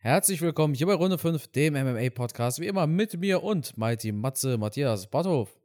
[0.00, 2.60] Herzlich willkommen hier bei Runde 5, dem MMA-Podcast.
[2.60, 5.58] Wie immer mit mir und Mighty Matze Matthias Botthof.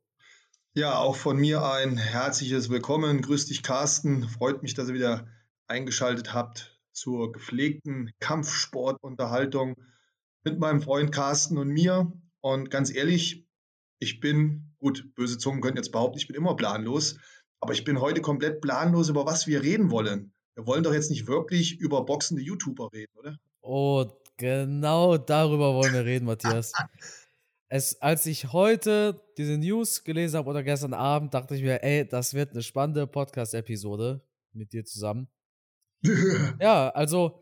[0.73, 3.21] Ja, auch von mir ein herzliches Willkommen.
[3.21, 4.27] Grüß dich, Carsten.
[4.27, 5.27] Freut mich, dass ihr wieder
[5.67, 9.75] eingeschaltet habt zur gepflegten Kampfsportunterhaltung
[10.44, 12.12] mit meinem Freund Carsten und mir.
[12.42, 13.47] Und ganz ehrlich,
[14.00, 17.20] ich bin, gut, böse Zungen könnten jetzt behaupten, ich bin immer planlos,
[17.59, 20.34] aber ich bin heute komplett planlos, über was wir reden wollen.
[20.55, 23.38] Wir wollen doch jetzt nicht wirklich über boxende YouTuber reden, oder?
[23.62, 24.05] Oh,
[24.38, 26.72] Genau darüber wollen wir reden, Matthias.
[27.70, 32.08] Es, als ich heute diese News gelesen habe oder gestern Abend, dachte ich mir, ey,
[32.08, 34.22] das wird eine spannende Podcast-Episode
[34.54, 35.27] mit dir zusammen.
[36.60, 37.40] ja, also,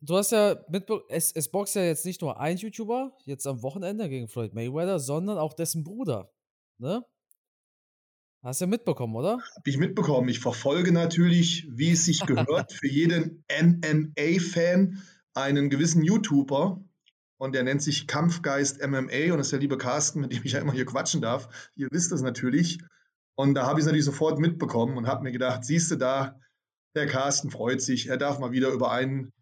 [0.00, 3.62] du hast ja mitbekommen, es, es boxt ja jetzt nicht nur ein YouTuber, jetzt am
[3.62, 6.32] Wochenende gegen Floyd Mayweather, sondern auch dessen Bruder.
[6.78, 7.04] Ne?
[8.42, 9.38] Hast du ja mitbekommen, oder?
[9.56, 10.28] Hab ich mitbekommen.
[10.28, 15.02] Ich verfolge natürlich, wie es sich gehört, für jeden MMA-Fan
[15.38, 16.82] einen gewissen YouTuber
[17.38, 20.52] und der nennt sich Kampfgeist MMA und das ist der liebe Carsten, mit dem ich
[20.52, 21.70] ja immer hier quatschen darf.
[21.76, 22.78] Ihr wisst das natürlich.
[23.36, 26.40] Und da habe ich es natürlich sofort mitbekommen und habe mir gedacht, siehst du da,
[26.96, 29.32] der Carsten freut sich, er darf mal wieder über einen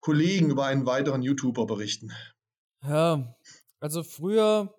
[0.00, 2.12] Kollegen, über einen weiteren YouTuber berichten.
[2.82, 3.36] Ja,
[3.78, 4.74] also früher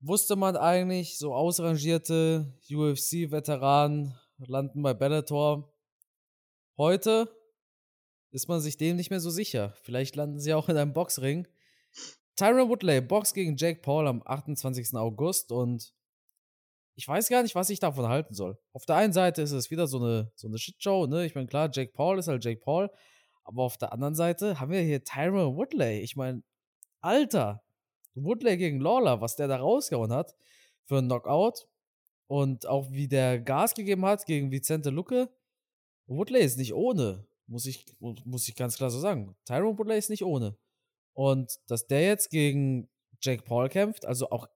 [0.00, 5.72] wusste man eigentlich, so ausrangierte UFC-Veteranen landen bei Bellator.
[6.76, 7.30] Heute
[8.30, 9.74] ist man sich dem nicht mehr so sicher.
[9.82, 11.46] Vielleicht landen sie auch in einem Boxring.
[12.36, 14.94] Tyron Woodley boxt gegen Jake Paul am 28.
[14.94, 15.92] August und
[16.94, 18.58] ich weiß gar nicht, was ich davon halten soll.
[18.72, 21.26] Auf der einen Seite ist es wieder so eine, so eine Shitshow, ne?
[21.26, 22.90] Ich meine, klar, Jake Paul ist halt Jake Paul,
[23.44, 26.00] aber auf der anderen Seite haben wir hier Tyron Woodley.
[26.00, 26.42] Ich meine,
[27.00, 27.62] Alter,
[28.14, 30.34] Woodley gegen Lawler, was der da rausgehauen hat
[30.84, 31.66] für einen Knockout
[32.26, 35.28] und auch wie der Gas gegeben hat gegen Vicente Lucke.
[36.06, 37.26] Woodley ist nicht ohne.
[37.48, 39.34] Muss ich, muss ich ganz klar so sagen.
[39.44, 40.56] Tyrone Woodley ist nicht ohne.
[41.14, 42.88] Und dass der jetzt gegen
[43.22, 44.46] Jake Paul kämpft, also auch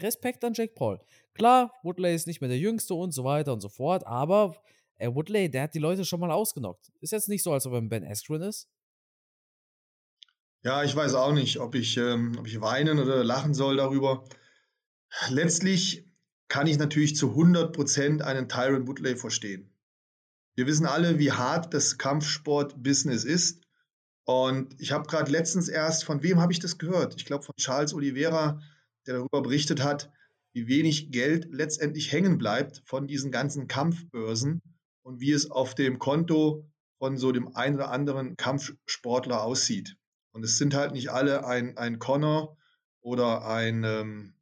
[0.00, 1.00] Respekt an Jake Paul.
[1.34, 4.60] Klar, Woodley ist nicht mehr der Jüngste und so weiter und so fort, aber
[4.96, 6.90] ey, Woodley, der hat die Leute schon mal ausgenockt.
[7.00, 8.68] Ist jetzt nicht so, als ob er ein Ben Askren ist.
[10.62, 14.24] Ja, ich weiß auch nicht, ob ich, ähm, ob ich weinen oder lachen soll darüber.
[15.28, 16.04] Letztlich
[16.48, 19.69] kann ich natürlich zu 100% einen Tyron Woodley verstehen.
[20.56, 23.60] Wir wissen alle, wie hart das Kampfsport-Business ist.
[24.24, 27.14] Und ich habe gerade letztens erst, von wem habe ich das gehört?
[27.16, 28.60] Ich glaube von Charles Oliveira,
[29.06, 30.10] der darüber berichtet hat,
[30.52, 34.62] wie wenig Geld letztendlich hängen bleibt von diesen ganzen Kampfbörsen
[35.02, 36.68] und wie es auf dem Konto
[36.98, 39.96] von so dem einen oder anderen Kampfsportler aussieht.
[40.32, 42.56] Und es sind halt nicht alle ein, ein Connor
[43.00, 44.34] oder ein ähm,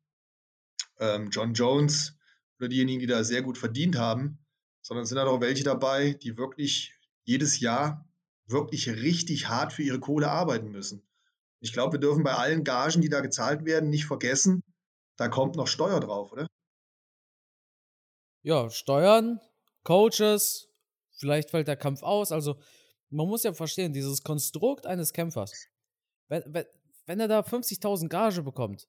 [0.99, 2.17] ähm, John Jones
[2.59, 4.39] oder diejenigen, die da sehr gut verdient haben,
[4.89, 6.95] sondern es sind halt auch welche dabei, die wirklich
[7.25, 8.09] jedes Jahr
[8.47, 11.07] wirklich richtig hart für ihre Kohle arbeiten müssen.
[11.61, 14.63] Ich glaube, wir dürfen bei allen Gagen, die da gezahlt werden, nicht vergessen,
[15.19, 16.47] da kommt noch Steuer drauf, oder?
[18.43, 19.41] Ja, Steuern,
[19.83, 20.71] Coaches,
[21.19, 22.33] vielleicht fällt der Kampf aus.
[22.33, 22.59] Also,
[23.11, 25.53] man muss ja verstehen, dieses Konstrukt eines Kämpfers,
[26.29, 26.65] wenn, wenn,
[27.05, 28.89] wenn er da 50.000 Gage bekommt,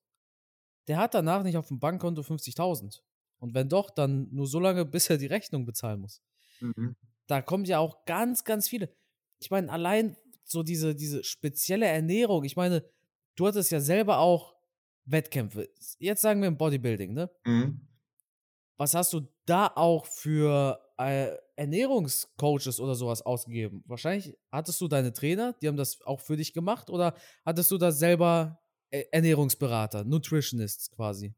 [0.88, 3.01] der hat danach nicht auf dem Bankkonto 50.000.
[3.39, 6.22] Und wenn doch, dann nur so lange, bis er die Rechnung bezahlen muss.
[6.59, 6.95] Mhm.
[7.27, 8.94] Da kommt ja auch ganz, ganz viele.
[9.39, 12.44] Ich meine, allein so diese, diese spezielle Ernährung.
[12.44, 12.83] Ich meine,
[13.35, 14.55] du hattest ja selber auch
[15.05, 15.69] Wettkämpfe.
[16.00, 17.29] Jetzt sagen wir im Bodybuilding, ne?
[17.45, 17.88] Mhm.
[18.77, 23.83] Was hast du da auch für äh, Ernährungscoaches oder sowas ausgegeben?
[23.85, 27.13] Wahrscheinlich hattest du deine Trainer, die haben das auch für dich gemacht oder
[27.45, 31.35] hattest du da selber äh, Ernährungsberater, Nutritionists quasi?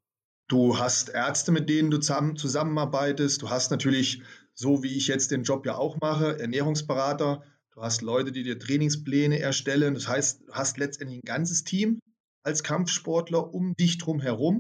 [0.52, 3.42] Du hast Ärzte, mit denen du zusammen, zusammenarbeitest.
[3.42, 4.22] Du hast natürlich,
[4.54, 7.46] so wie ich jetzt den Job ja auch mache, Ernährungsberater.
[7.74, 9.94] Du hast Leute, die dir Trainingspläne erstellen.
[9.94, 12.02] Das heißt, du hast letztendlich ein ganzes Team
[12.44, 14.60] als Kampfsportler um dich drum herum.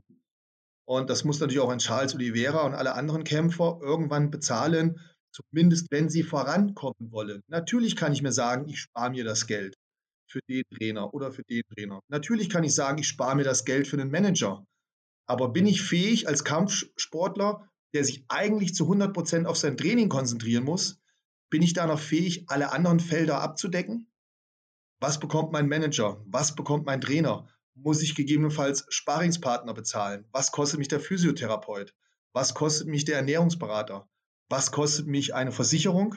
[0.86, 4.98] Und das muss natürlich auch ein Charles Oliveira und alle anderen Kämpfer irgendwann bezahlen,
[5.34, 7.42] zumindest wenn sie vorankommen wollen.
[7.50, 9.76] Natürlich kann ich mir sagen, ich spare mir das Geld
[10.32, 12.00] für den Trainer oder für den Trainer.
[12.08, 14.64] Natürlich kann ich sagen, ich spare mir das Geld für den Manager.
[15.32, 20.10] Aber bin ich fähig als Kampfsportler, der sich eigentlich zu 100 Prozent auf sein Training
[20.10, 21.00] konzentrieren muss,
[21.50, 24.12] bin ich da noch fähig, alle anderen Felder abzudecken?
[25.00, 26.22] Was bekommt mein Manager?
[26.26, 27.48] Was bekommt mein Trainer?
[27.76, 30.28] Muss ich gegebenenfalls Sparingspartner bezahlen?
[30.34, 31.96] Was kostet mich der Physiotherapeut?
[32.34, 34.10] Was kostet mich der Ernährungsberater?
[34.50, 36.16] Was kostet mich eine Versicherung?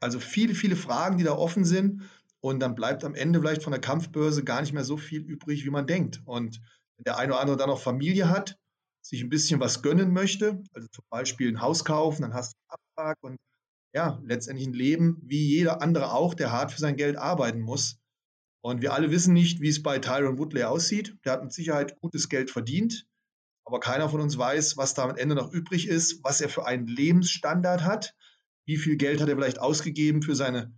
[0.00, 2.02] Also viele, viele Fragen, die da offen sind.
[2.40, 5.64] Und dann bleibt am Ende vielleicht von der Kampfbörse gar nicht mehr so viel übrig,
[5.64, 6.20] wie man denkt.
[6.24, 6.60] Und
[6.96, 8.56] wenn der eine oder andere dann noch Familie hat,
[9.02, 12.58] sich ein bisschen was gönnen möchte, also zum Beispiel ein Haus kaufen, dann hast du
[12.68, 13.36] einen Abtrag und
[13.94, 17.98] ja, letztendlich ein Leben wie jeder andere auch, der hart für sein Geld arbeiten muss.
[18.62, 21.16] Und wir alle wissen nicht, wie es bei Tyron Woodley aussieht.
[21.24, 23.06] Der hat mit Sicherheit gutes Geld verdient,
[23.64, 26.66] aber keiner von uns weiß, was da am Ende noch übrig ist, was er für
[26.66, 28.14] einen Lebensstandard hat,
[28.66, 30.74] wie viel Geld hat er vielleicht ausgegeben für seine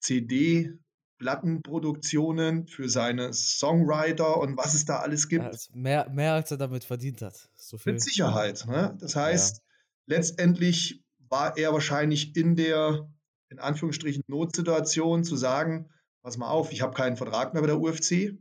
[0.00, 0.72] CD,
[1.20, 5.44] Plattenproduktionen, für seine Songwriter und was es da alles gibt.
[5.44, 7.48] Ja, mehr, mehr als er damit verdient hat.
[7.56, 8.64] So Mit Sicherheit.
[8.66, 8.96] Ne?
[8.98, 10.16] Das heißt, ja.
[10.16, 13.06] letztendlich war er wahrscheinlich in der,
[13.50, 15.90] in Anführungsstrichen, Notsituation zu sagen,
[16.22, 18.38] pass mal auf, ich habe keinen Vertrag mehr bei der UFC.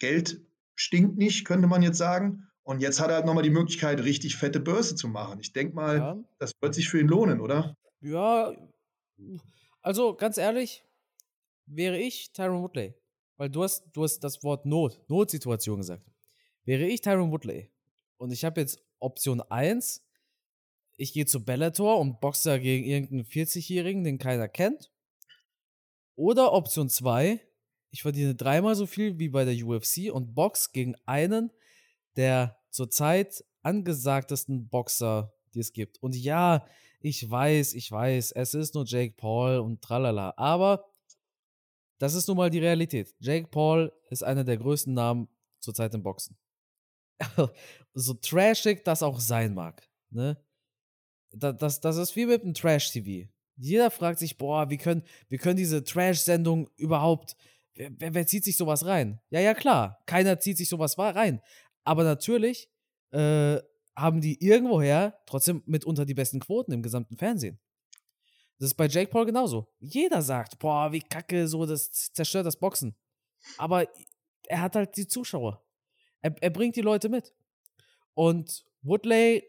[0.00, 0.40] Geld
[0.74, 2.48] stinkt nicht, könnte man jetzt sagen.
[2.64, 5.38] Und jetzt hat er halt nochmal die Möglichkeit, richtig fette Börse zu machen.
[5.38, 6.16] Ich denke mal, ja.
[6.38, 7.76] das wird sich für ihn lohnen, oder?
[8.00, 8.52] Ja,
[9.80, 10.84] also ganz ehrlich,
[11.66, 12.94] wäre ich Tyron Woodley,
[13.36, 16.06] weil du hast, du hast das Wort Not, Notsituation gesagt.
[16.64, 17.70] Wäre ich Tyron Woodley
[18.16, 20.06] und ich habe jetzt Option 1,
[20.96, 24.92] ich gehe zu Bellator und boxe gegen irgendeinen 40-Jährigen, den keiner kennt.
[26.14, 27.40] Oder Option 2,
[27.90, 31.50] ich verdiene dreimal so viel wie bei der UFC und box gegen einen
[32.16, 36.02] der zurzeit angesagtesten Boxer, die es gibt.
[36.02, 36.66] Und ja,
[37.00, 40.84] ich weiß, ich weiß, es ist nur Jake Paul und tralala, aber
[42.02, 43.14] das ist nun mal die Realität.
[43.20, 45.28] Jake Paul ist einer der größten Namen
[45.60, 46.36] zurzeit im Boxen.
[47.94, 50.36] so trashig das auch sein mag, ne?
[51.30, 53.30] Das, das, das ist wie mit einem Trash-TV.
[53.56, 57.36] Jeder fragt sich, boah, wie können, wie können diese Trash-Sendungen überhaupt,
[57.74, 59.20] wer, wer, wer, zieht sich sowas rein?
[59.30, 61.40] Ja, ja, klar, keiner zieht sich sowas rein.
[61.84, 62.68] Aber natürlich
[63.12, 63.60] äh,
[63.94, 67.60] haben die irgendwoher trotzdem mitunter die besten Quoten im gesamten Fernsehen.
[68.62, 69.66] Das ist bei Jake Paul genauso.
[69.80, 72.94] Jeder sagt, boah, wie kacke, so, das zerstört das Boxen.
[73.58, 73.88] Aber
[74.46, 75.66] er hat halt die Zuschauer.
[76.20, 77.34] Er, er bringt die Leute mit.
[78.14, 79.42] Und Woodley,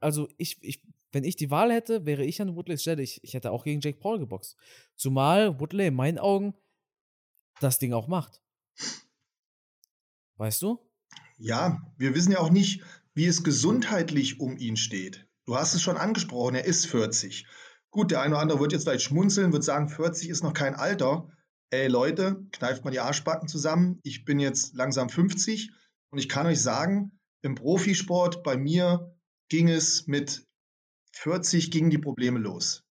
[0.00, 0.82] also ich, ich,
[1.12, 3.00] wenn ich die Wahl hätte, wäre ich an Woodleys Stelle.
[3.00, 4.56] Ich, ich hätte auch gegen Jake Paul geboxt.
[4.96, 6.52] Zumal Woodley in meinen Augen
[7.60, 8.42] das Ding auch macht.
[10.36, 10.80] Weißt du?
[11.38, 12.82] Ja, wir wissen ja auch nicht,
[13.14, 15.28] wie es gesundheitlich um ihn steht.
[15.44, 17.46] Du hast es schon angesprochen, er ist 40.
[17.94, 20.74] Gut, der eine oder andere wird jetzt vielleicht schmunzeln, wird sagen, 40 ist noch kein
[20.74, 21.30] Alter.
[21.70, 24.00] Ey Leute, kneift mal die Arschbacken zusammen.
[24.02, 25.70] Ich bin jetzt langsam 50
[26.10, 29.16] und ich kann euch sagen, im Profisport bei mir
[29.48, 30.44] ging es mit
[31.12, 32.82] 40 gingen die Probleme los.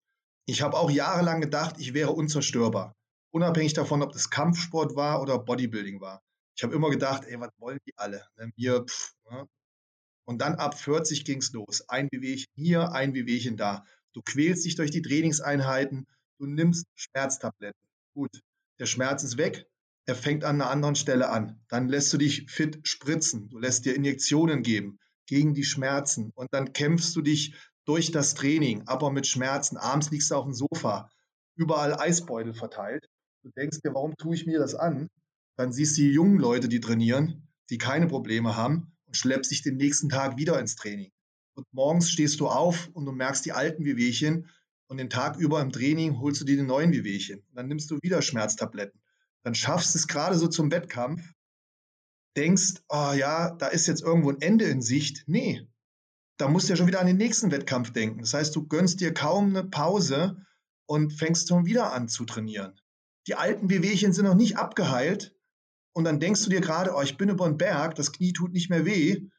[0.46, 2.96] Ich habe auch jahrelang gedacht, ich wäre unzerstörbar.
[3.34, 6.24] Unabhängig davon, ob das Kampfsport war oder Bodybuilding war.
[6.56, 8.26] Ich habe immer gedacht, ey, was wollen die alle?
[8.38, 8.54] Ne?
[8.56, 9.50] Mir, pff, ne?
[10.26, 11.90] Und dann ab 40 ging es los.
[11.90, 13.84] Ein Wehwehchen hier, ein Wehwehchen da.
[14.14, 16.06] Du quälst dich durch die Trainingseinheiten,
[16.38, 17.82] du nimmst Schmerztabletten.
[18.14, 18.42] Gut,
[18.80, 19.66] der Schmerz ist weg,
[20.06, 21.62] er fängt an einer anderen Stelle an.
[21.68, 26.54] Dann lässt du dich fit spritzen, du lässt dir Injektionen geben gegen die Schmerzen und
[26.54, 27.56] dann kämpfst du dich
[27.86, 29.78] durch das Training, aber mit Schmerzen.
[29.78, 31.10] Abends liegst du auf dem Sofa,
[31.56, 33.08] überall Eisbeutel verteilt.
[33.44, 35.10] Du denkst dir, warum tue ich mir das an?
[35.58, 39.64] Dann siehst du die jungen Leute, die trainieren, die keine Probleme haben und schleppst dich
[39.64, 41.12] den nächsten Tag wieder ins Training.
[41.56, 44.50] Und morgens stehst du auf und du merkst die alten Wehwehchen
[44.88, 47.44] und den Tag über im Training holst du dir die neuen Wehwehchen.
[47.54, 49.00] Dann nimmst du wieder Schmerztabletten.
[49.44, 51.34] Dann schaffst es gerade so zum Wettkampf,
[52.36, 55.24] denkst, oh ja, da ist jetzt irgendwo ein Ende in Sicht.
[55.28, 55.68] Nee,
[56.38, 58.20] da musst du ja schon wieder an den nächsten Wettkampf denken.
[58.20, 60.46] Das heißt, du gönnst dir kaum eine Pause
[60.86, 62.80] und fängst schon wieder an zu trainieren.
[63.28, 65.36] Die alten Wehwehchen sind noch nicht abgeheilt
[65.94, 68.52] und dann denkst du dir gerade, oh, ich bin über den Berg, das Knie tut
[68.52, 69.30] nicht mehr weh.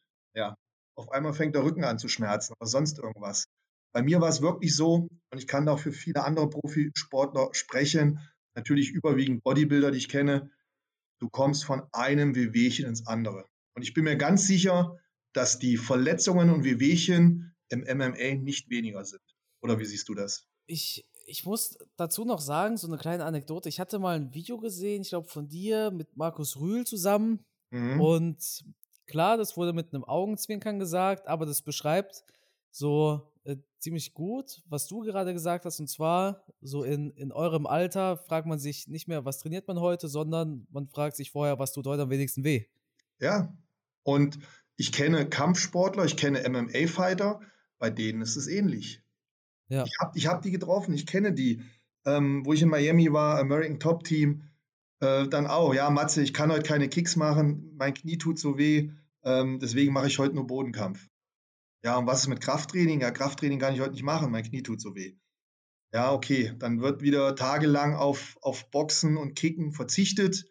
[0.96, 3.46] Auf einmal fängt der Rücken an zu schmerzen oder sonst irgendwas.
[3.92, 8.20] Bei mir war es wirklich so, und ich kann auch für viele andere Profisportler sprechen,
[8.54, 10.50] natürlich überwiegend Bodybuilder, die ich kenne,
[11.20, 13.46] du kommst von einem Wehwehchen ins andere.
[13.76, 14.98] Und ich bin mir ganz sicher,
[15.32, 19.22] dass die Verletzungen und Wehwehchen im MMA nicht weniger sind.
[19.62, 20.46] Oder wie siehst du das?
[20.66, 23.68] Ich, ich muss dazu noch sagen, so eine kleine Anekdote.
[23.68, 27.44] Ich hatte mal ein Video gesehen, ich glaube von dir mit Markus Rühl zusammen.
[27.70, 28.00] Mhm.
[28.00, 28.64] Und
[29.06, 32.24] klar, das wurde mit einem Augenzwinkern gesagt, aber das beschreibt
[32.70, 35.80] so äh, ziemlich gut, was du gerade gesagt hast.
[35.80, 39.80] Und zwar, so in, in eurem Alter fragt man sich nicht mehr, was trainiert man
[39.80, 42.64] heute, sondern man fragt sich vorher, was tut heute am wenigsten weh.
[43.20, 43.56] Ja,
[44.02, 44.38] und
[44.76, 47.40] ich kenne Kampfsportler, ich kenne MMA-Fighter,
[47.78, 49.02] bei denen ist es ähnlich.
[49.68, 49.84] Ja.
[49.84, 51.62] Ich habe ich hab die getroffen, ich kenne die.
[52.06, 54.42] Ähm, wo ich in Miami war, American Top Team,
[55.04, 58.58] äh, dann auch, ja, Matze, ich kann heute keine Kicks machen, mein Knie tut so
[58.58, 58.90] weh,
[59.22, 61.08] ähm, deswegen mache ich heute nur Bodenkampf.
[61.84, 63.00] Ja, und was ist mit Krafttraining?
[63.00, 65.14] Ja, Krafttraining kann ich heute nicht machen, mein Knie tut so weh.
[65.92, 70.46] Ja, okay, dann wird wieder tagelang auf, auf Boxen und Kicken verzichtet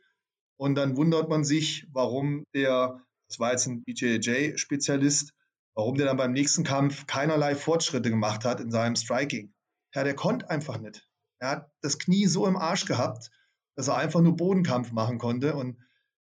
[0.57, 5.33] und dann wundert man sich, warum der, das war jetzt ein BJJ-Spezialist,
[5.75, 9.53] warum der dann beim nächsten Kampf keinerlei Fortschritte gemacht hat in seinem Striking.
[9.93, 11.07] Ja, der konnte einfach nicht.
[11.39, 13.29] Er hat das Knie so im Arsch gehabt,
[13.75, 15.55] dass er einfach nur Bodenkampf machen konnte.
[15.55, 15.77] Und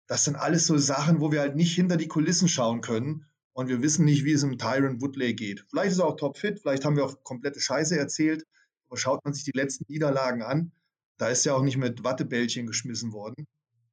[0.07, 3.25] das sind alles so Sachen, wo wir halt nicht hinter die Kulissen schauen können.
[3.53, 5.65] Und wir wissen nicht, wie es im Tyron Woodley geht.
[5.69, 8.45] Vielleicht ist er auch topfit, vielleicht haben wir auch komplette Scheiße erzählt.
[8.88, 10.71] Aber schaut man sich die letzten Niederlagen an,
[11.17, 13.48] da ist er auch nicht mit Wattebällchen geschmissen worden.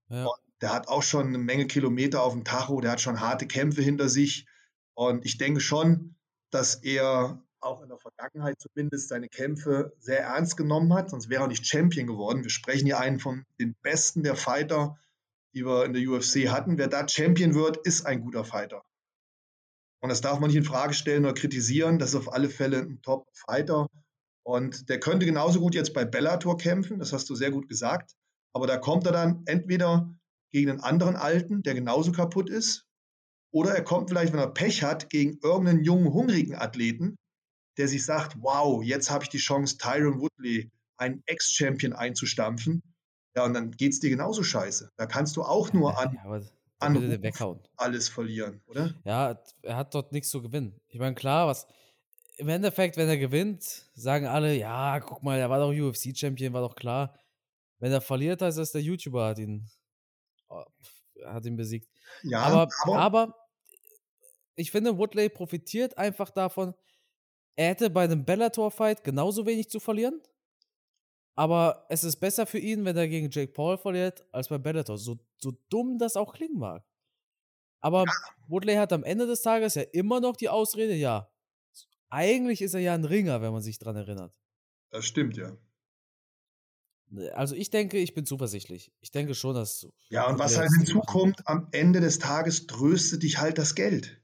[0.09, 0.27] Ja.
[0.63, 3.83] der hat auch schon eine Menge Kilometer auf dem Tacho, der hat schon harte Kämpfe
[3.83, 4.47] hinter sich.
[4.95, 6.17] Und ich denke schon,
[6.51, 11.43] dass er auch in der Vergangenheit zumindest seine Kämpfe sehr ernst genommen hat, sonst wäre
[11.43, 12.43] er nicht Champion geworden.
[12.43, 14.99] Wir sprechen hier einen von den besten der Fighter,
[15.55, 16.79] die wir in der UFC hatten.
[16.79, 18.85] Wer da Champion wird, ist ein guter Fighter.
[20.01, 21.99] Und das darf man nicht in Frage stellen oder kritisieren.
[21.99, 23.89] Das ist auf alle Fälle ein Top-Fighter.
[24.45, 28.15] Und der könnte genauso gut jetzt bei Bellator kämpfen, das hast du sehr gut gesagt.
[28.53, 30.15] Aber da kommt er dann entweder
[30.51, 32.87] gegen einen anderen Alten, der genauso kaputt ist,
[33.51, 37.19] oder er kommt vielleicht, wenn er Pech hat, gegen irgendeinen jungen, hungrigen Athleten,
[37.79, 42.83] der sich sagt, wow, jetzt habe ich die Chance, Tyron Woodley, einen Ex-Champion einzustampfen.
[43.37, 44.91] Ja, und dann geht es dir genauso scheiße.
[44.97, 46.41] Da kannst du auch nur an, ja,
[46.81, 48.95] an alles verlieren, oder?
[49.05, 50.81] Ja, er hat dort nichts zu gewinnen.
[50.89, 51.67] Ich meine, klar, was
[52.37, 56.63] im Endeffekt, wenn er gewinnt, sagen alle, ja, guck mal, er war doch UFC-Champion, war
[56.63, 57.19] doch klar.
[57.79, 59.69] Wenn er verliert, heißt das, der YouTuber hat ihn,
[60.49, 60.65] oh,
[61.25, 61.89] hat ihn besiegt.
[62.23, 63.35] Ja, aber, aber, aber
[64.57, 66.75] ich finde, Woodley profitiert einfach davon,
[67.59, 70.23] er hätte bei einem Bellator-Fight genauso wenig zu verlieren.
[71.35, 74.97] Aber es ist besser für ihn, wenn er gegen Jake Paul verliert, als bei Bellator.
[74.97, 76.85] So, so dumm das auch klingen mag.
[77.81, 78.13] Aber ja.
[78.47, 81.33] Woodley hat am Ende des Tages ja immer noch die Ausrede, ja.
[82.11, 84.33] Eigentlich ist er ja ein Ringer, wenn man sich dran erinnert.
[84.91, 85.57] Das stimmt, ja.
[87.33, 88.93] Also ich denke, ich bin zuversichtlich.
[89.01, 89.89] Ich denke schon, dass.
[90.11, 94.23] Ja, und was halt hinzukommt, am Ende des Tages tröstet dich halt das Geld.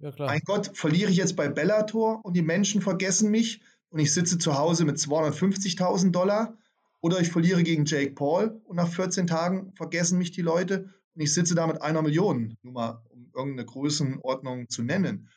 [0.00, 0.28] Ja, klar.
[0.28, 4.38] Mein Gott, verliere ich jetzt bei Bellator und die Menschen vergessen mich und ich sitze
[4.38, 6.56] zu Hause mit 250.000 Dollar
[7.00, 11.22] oder ich verliere gegen Jake Paul und nach 14 Tagen vergessen mich die Leute und
[11.22, 15.28] ich sitze da mit einer Million, nur mal um irgendeine Größenordnung zu nennen.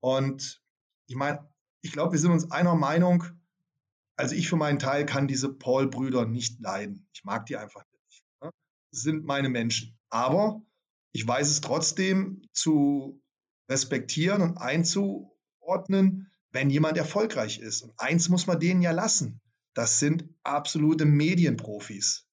[0.00, 0.62] Und
[1.06, 1.46] ich meine,
[1.82, 3.24] ich glaube, wir sind uns einer Meinung,
[4.16, 7.06] also ich für meinen Teil kann diese Paul-Brüder nicht leiden.
[7.12, 8.22] Ich mag die einfach nicht.
[8.42, 8.50] Ne?
[8.92, 9.98] Das sind meine Menschen.
[10.08, 10.62] Aber
[11.12, 13.19] ich weiß es trotzdem zu
[13.70, 17.82] respektieren und einzuordnen, wenn jemand erfolgreich ist.
[17.82, 19.40] Und eins muss man denen ja lassen.
[19.72, 22.26] Das sind absolute Medienprofis.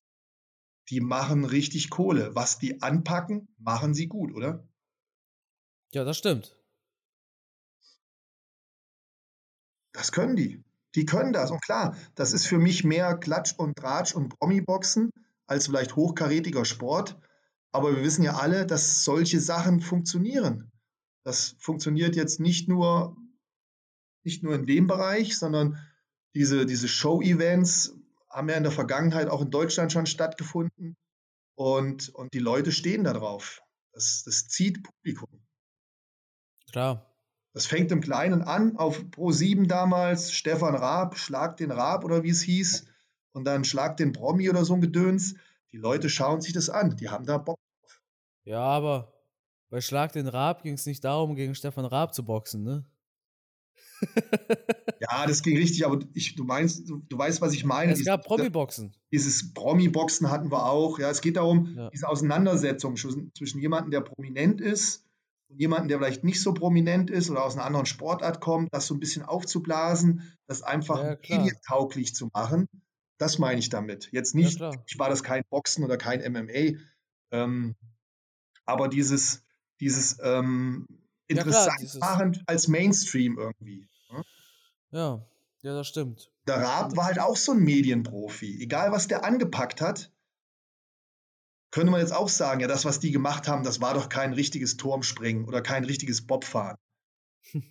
[0.89, 2.33] Die machen richtig Kohle.
[2.33, 4.67] Was die anpacken, machen sie gut, oder?
[5.93, 6.57] Ja, das stimmt.
[9.93, 10.63] Das können die.
[10.95, 11.51] Die können das.
[11.51, 15.11] Und klar, das ist für mich mehr Klatsch und Tratsch und Promi-Boxen
[15.45, 17.19] als vielleicht hochkarätiger Sport.
[17.71, 20.71] Aber wir wissen ja alle, dass solche Sachen funktionieren.
[21.27, 23.17] Das funktioniert jetzt nicht nur,
[24.23, 25.77] nicht nur in dem Bereich, sondern
[26.33, 27.97] diese, diese Show-Events
[28.29, 30.95] haben ja in der Vergangenheit auch in Deutschland schon stattgefunden.
[31.55, 33.61] Und, und die Leute stehen da drauf.
[33.91, 35.45] Das, das zieht Publikum.
[36.71, 37.13] Klar.
[37.51, 42.23] Das fängt im Kleinen an, auf Pro 7 damals, Stefan Raab, Schlag den Raab oder
[42.23, 42.85] wie es hieß,
[43.33, 45.35] und dann Schlag den Promi oder so ein Gedöns.
[45.73, 48.01] Die Leute schauen sich das an, die haben da Bock drauf.
[48.45, 49.16] Ja, aber
[49.69, 52.85] bei Schlag den Raab ging es nicht darum, gegen Stefan Raab zu boxen, ne?
[54.99, 57.91] ja, das ging richtig, aber ich, du meinst, du, du weißt, was ich meine.
[57.91, 58.93] Es gab Promi-Boxen.
[59.11, 60.99] Dieses Promi-Boxen hatten wir auch.
[60.99, 61.89] Ja, es geht darum, ja.
[61.89, 65.03] diese Auseinandersetzung zwischen jemandem, der prominent ist
[65.49, 68.87] und jemandem, der vielleicht nicht so prominent ist oder aus einer anderen Sportart kommt, das
[68.87, 72.67] so ein bisschen aufzublasen, das einfach ja, medientauglich zu machen.
[73.17, 74.09] Das meine ich damit.
[74.11, 76.77] Jetzt nicht, ja, ich war das kein Boxen oder kein MMA,
[77.31, 77.75] ähm,
[78.65, 79.46] aber dieses,
[79.79, 80.87] dieses ähm,
[81.27, 83.87] interessant ja, als Mainstream irgendwie.
[84.11, 84.23] Ne?
[84.91, 85.25] Ja,
[85.63, 86.31] ja, das stimmt.
[86.47, 88.61] Der Raab war halt auch so ein Medienprofi.
[88.61, 90.11] Egal, was der angepackt hat,
[91.71, 94.33] könnte man jetzt auch sagen, ja, das, was die gemacht haben, das war doch kein
[94.33, 96.77] richtiges Turmspringen oder kein richtiges Bobfahren.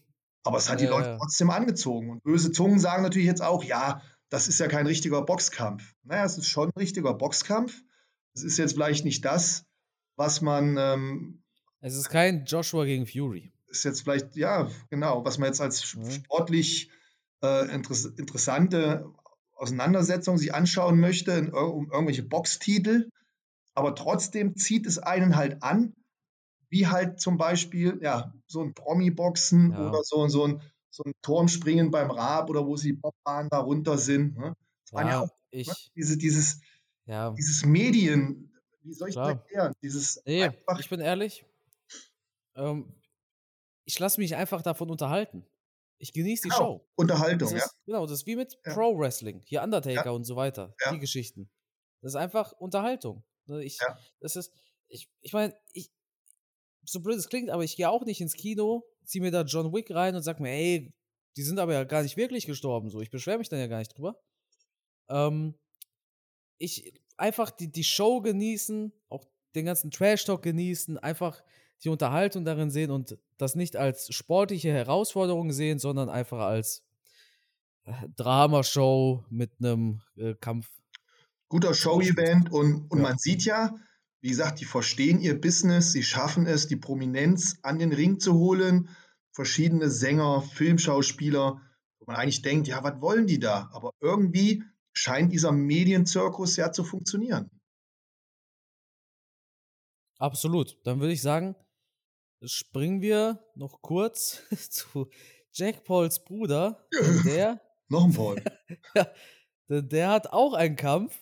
[0.44, 2.10] Aber es hat die Leute trotzdem angezogen.
[2.10, 5.94] Und böse Zungen sagen natürlich jetzt auch, ja, das ist ja kein richtiger Boxkampf.
[6.04, 7.82] Naja, es ist schon ein richtiger Boxkampf.
[8.34, 9.64] Es ist jetzt vielleicht nicht das,
[10.16, 10.76] was man.
[10.78, 11.42] Ähm,
[11.80, 13.52] es ist kein Joshua gegen Fury.
[13.68, 16.10] Ist jetzt vielleicht, ja, genau, was man jetzt als mhm.
[16.10, 16.90] sportlich
[17.42, 19.06] äh, interess interessante
[19.54, 23.10] Auseinandersetzung sich anschauen möchte, in, um irgendwelche Boxtitel.
[23.74, 25.94] Aber trotzdem zieht es einen halt an,
[26.68, 29.88] wie halt zum Beispiel, ja, so ein Promi-Boxen ja.
[29.88, 33.98] oder so, so, ein, so ein Turmspringen beim Rab oder wo sie Bobbahn da runter
[33.98, 34.36] sind.
[34.36, 34.54] Ne?
[34.84, 35.74] Das ja, waren ja auch ich, ne?
[35.94, 36.60] diese, dieses,
[37.06, 37.30] ja.
[37.32, 38.52] dieses Medien,
[38.82, 39.72] wie soll ich das erklären?
[39.82, 41.44] Dieses nee, ich bin ehrlich.
[42.56, 42.94] Ähm,
[43.84, 45.46] ich lasse mich einfach davon unterhalten.
[45.98, 46.88] Ich genieße die Genau, Show.
[46.96, 47.58] Unterhaltung, Das ja.
[47.64, 48.74] ist, Genau, das ist wie mit Ja.
[48.74, 49.42] Pro Wrestling.
[49.46, 50.10] Hier Undertaker Ja.
[50.10, 50.74] und so weiter.
[50.84, 50.92] Ja.
[50.92, 51.50] Die Geschichten.
[52.02, 53.24] Das ist einfach Unterhaltung.
[53.46, 53.78] Ne, Ich,
[54.20, 54.52] das ist,
[54.88, 55.90] ich, ich meine, ich,
[56.84, 59.72] so blöd es klingt, aber ich gehe auch nicht ins Kino, zieh mir da John
[59.72, 60.92] Wick rein und sag mir, ey,
[61.36, 62.90] die sind aber ja gar nicht wirklich gestorben.
[62.90, 64.20] So, ich beschwere mich dann ja gar nicht drüber.
[65.08, 65.54] Ähm,
[66.58, 71.42] ich einfach die, die Show genießen, auch den ganzen Trash-Talk genießen, einfach
[71.84, 76.84] die Unterhaltung darin sehen und das nicht als sportliche Herausforderung sehen, sondern einfach als
[77.84, 80.70] äh, Dramashow mit einem äh, Kampf.
[81.48, 83.02] Guter Show-Event und, und Ja.
[83.02, 83.74] man sieht ja,
[84.20, 88.34] wie gesagt, die verstehen ihr Business, sie schaffen es, die Prominenz an den Ring zu
[88.34, 88.88] holen.
[89.32, 91.60] Verschiedene Sänger, Filmschauspieler,
[92.00, 93.68] wo man eigentlich denkt, ja, was wollen die da?
[93.72, 97.50] Aber irgendwie scheint dieser Medienzirkus ja zu funktionieren.
[100.18, 100.78] Absolut.
[100.84, 101.54] Dann würde ich sagen,
[102.42, 105.08] springen wir noch kurz zu
[105.52, 106.86] Jack Pauls Bruder.
[107.24, 108.42] Der, Noch ein Paul.
[109.68, 111.16] denn der hat auch einen Kampf.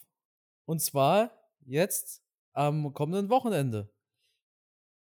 [0.67, 1.31] Und zwar
[1.67, 3.93] jetzt am kommenden Wochenende.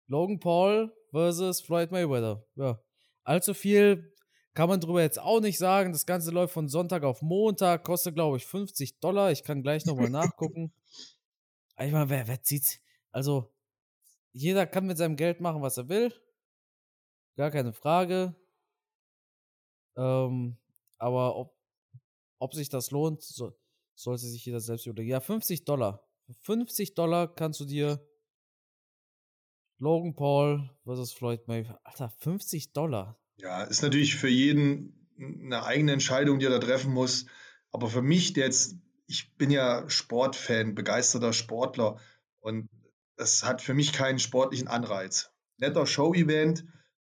[0.06, 2.46] Logan Paul versus Floyd Mayweather.
[2.54, 2.80] Ja.
[3.24, 4.14] Allzu viel
[4.54, 5.92] kann man drüber jetzt auch nicht sagen.
[5.92, 9.32] Das Ganze läuft von Sonntag auf Montag, kostet, glaube ich, 50 Dollar.
[9.32, 10.72] Ich kann gleich nochmal nachgucken.
[11.78, 12.78] Ich meine, wer, wer zieht's?
[13.10, 13.52] Also,
[14.36, 16.12] jeder kann mit seinem Geld machen, was er will.
[17.36, 18.36] Gar keine Frage.
[19.96, 20.58] Ähm,
[20.98, 21.56] aber ob,
[22.38, 23.58] ob sich das lohnt, so,
[23.94, 25.08] sollte sich jeder selbst überlegen.
[25.08, 26.06] Ja, 50 Dollar.
[26.26, 28.06] Für 50 Dollar kannst du dir
[29.78, 31.80] Logan Paul versus Floyd Mayweather.
[31.84, 33.18] Alter, 50 Dollar.
[33.36, 37.24] Ja, ist natürlich für jeden eine eigene Entscheidung, die er da treffen muss.
[37.70, 38.76] Aber für mich, der jetzt,
[39.06, 41.98] ich bin ja Sportfan, begeisterter Sportler
[42.40, 42.68] und
[43.16, 45.30] das hat für mich keinen sportlichen Anreiz.
[45.58, 46.64] Netter Show-Event,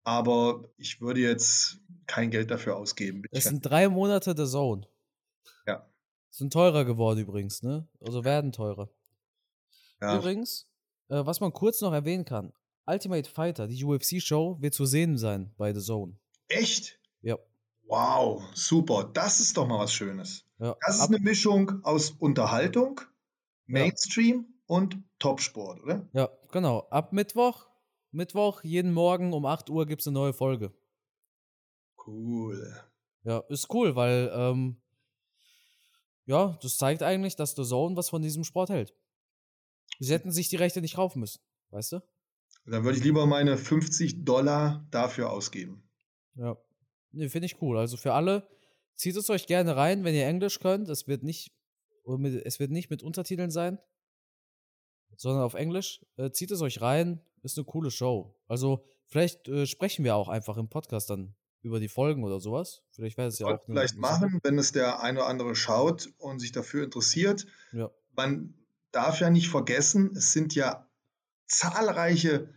[0.04, 3.22] aber ich würde jetzt kein Geld dafür ausgeben.
[3.32, 4.86] Das sind drei Monate der Zone.
[5.66, 5.88] Ja.
[6.30, 7.88] Sind teurer geworden übrigens, ne?
[8.00, 8.90] Also werden teurer.
[10.00, 10.16] ja.
[10.16, 10.68] Übrigens,
[11.08, 12.52] äh, was man kurz noch erwähnen kann:
[12.86, 16.18] Ultimate Fighter, die UFC-Show, wird zu sehen sein bei The Zone.
[16.48, 17.00] Echt?
[17.22, 17.38] Ja.
[17.84, 19.10] Wow, super.
[19.12, 20.44] Das ist doch mal was Schönes.
[20.58, 20.76] ja.
[20.86, 23.00] Das ist ab, eine Mischung aus Unterhaltung,
[23.66, 26.08] Mainstream und Topsport, oder?
[26.12, 26.86] ja, genau.
[26.90, 27.66] Ab Mittwoch,
[28.10, 30.72] Mittwoch, jeden Morgen um 8 Uhr gibt es eine neue Folge.
[32.06, 32.74] Cool.
[33.24, 34.80] Ja, ist cool, weil, ähm,
[36.26, 38.94] ja, das zeigt eigentlich, dass The Zone was von diesem Sport hält.
[39.98, 42.02] Sie hätten sich die Rechte nicht kaufen müssen, weißt du?
[42.66, 45.88] Dann würde ich lieber meine 50 Dollar dafür ausgeben.
[46.34, 46.56] Ja.
[47.12, 47.78] Nee, finde ich cool.
[47.78, 48.48] Also für alle,
[48.96, 50.88] zieht es euch gerne rein, wenn ihr Englisch könnt.
[50.88, 51.52] Es wird nicht,
[52.06, 53.78] mit, es wird nicht mit Untertiteln sein,
[55.16, 56.04] sondern auf Englisch.
[56.16, 58.34] Äh, zieht es euch rein, ist eine coole Show.
[58.48, 62.82] Also vielleicht äh, sprechen wir auch einfach im Podcast dann über die Folgen oder sowas.
[62.92, 66.10] Vielleicht wäre es ja auch vielleicht eine machen, wenn es der eine oder andere schaut
[66.18, 67.46] und sich dafür interessiert.
[67.72, 67.90] Ja.
[68.14, 68.54] Man
[68.92, 70.88] darf ja nicht vergessen, es sind ja
[71.46, 72.54] zahlreiche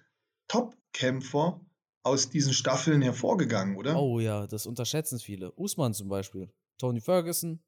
[0.47, 1.59] Top-Kämpfer
[2.03, 3.99] aus diesen Staffeln hervorgegangen, oder?
[3.99, 5.51] Oh ja, das unterschätzen viele.
[5.53, 6.51] Usman zum Beispiel.
[6.77, 7.61] Tony Ferguson.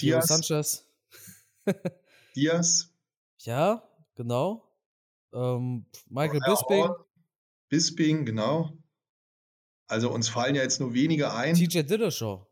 [0.00, 0.86] Diaz, Sanchez.
[2.36, 2.93] Diaz,
[3.44, 3.82] Ja,
[4.14, 4.70] genau.
[5.32, 6.94] Ähm, Michael Horn, Bisping.
[7.68, 8.78] Bisping, genau.
[9.86, 11.54] Also uns fallen ja jetzt nur wenige ein.
[11.54, 12.46] TJ Dillashaw.